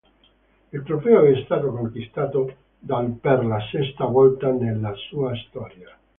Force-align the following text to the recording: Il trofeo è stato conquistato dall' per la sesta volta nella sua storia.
Il 0.73 0.81
trofeo 0.81 1.25
è 1.25 1.43
stato 1.45 1.69
conquistato 1.69 2.55
dall' 2.79 3.19
per 3.19 3.45
la 3.45 3.59
sesta 3.71 4.05
volta 4.05 4.49
nella 4.49 4.95
sua 4.95 5.31
storia. 5.35 5.95